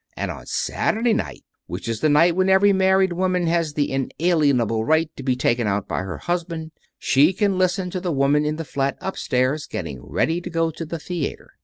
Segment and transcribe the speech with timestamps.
[0.17, 4.83] And on Saturday night, which is the night when every married woman has the inalienable
[4.83, 8.55] right to be taken out by her husband, she can listen to the woman in
[8.55, 11.51] the flat upstairs getting ready to go to the theater.